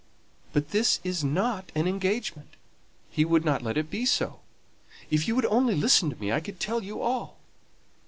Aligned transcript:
"But 0.51 0.71
this 0.71 0.99
is 1.03 1.23
not 1.23 1.71
an 1.75 1.87
engagement; 1.87 2.55
he 3.11 3.23
would 3.23 3.45
not 3.45 3.61
let 3.61 3.77
it 3.77 3.91
be 3.91 4.03
so; 4.07 4.39
if 5.11 5.27
you 5.27 5.35
would 5.35 5.45
only 5.45 5.75
listen 5.75 6.09
to 6.09 6.15
me, 6.19 6.31
I 6.31 6.39
could 6.39 6.59
tell 6.59 6.81
you 6.81 7.03
all. 7.03 7.37